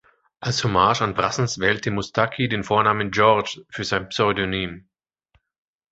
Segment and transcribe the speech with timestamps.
[0.39, 4.89] Als Hommage an Brassens wählte Moustaki den Vornamen Georges für sein Pseudonym.